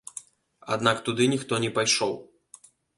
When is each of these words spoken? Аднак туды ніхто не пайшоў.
Аднак 0.77 0.97
туды 1.09 1.29
ніхто 1.37 1.63
не 1.67 1.71
пайшоў. 1.79 2.21